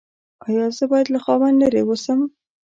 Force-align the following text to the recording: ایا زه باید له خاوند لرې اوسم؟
ایا 0.47 0.65
زه 0.77 0.83
باید 0.91 1.07
له 1.13 1.19
خاوند 1.25 1.55
لرې 1.61 1.81
اوسم؟ 1.85 2.19